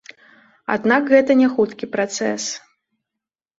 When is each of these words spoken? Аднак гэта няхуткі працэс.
Аднак 0.75 1.11
гэта 1.13 1.37
няхуткі 1.43 1.85
працэс. 1.95 2.43